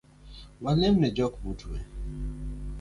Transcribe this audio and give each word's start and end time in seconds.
Walem 0.63 0.95
ne 1.01 1.09
jok 1.17 1.33
maotwe 1.43 1.77